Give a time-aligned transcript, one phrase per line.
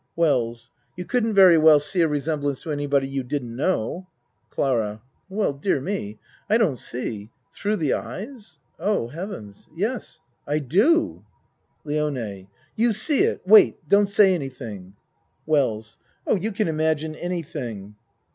[0.15, 4.07] WELLS You couldn't very well see a resem blance to anybody you didn't know.
[4.49, 6.17] CLARA Well, dear me.
[6.49, 11.23] I don't see thro' the eyes Oh, Heaven's yes I do.
[11.83, 13.43] LIONE You see it!
[13.45, 13.87] Wait!
[13.87, 14.95] Don't say anything.
[15.45, 17.93] WELLS Oh, you can imagine anything.